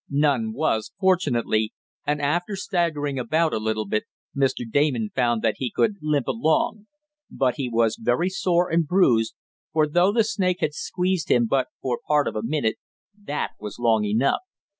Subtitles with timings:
[0.09, 1.73] None was, fortunately,
[2.07, 4.63] and after staggering about a bit Mr.
[4.67, 6.87] Damon found that he could limp along.
[7.29, 9.35] But he was very sore and bruised,
[9.71, 12.77] for, though the snake had squeezed him but for part of a minute,
[13.15, 14.41] that was long enough.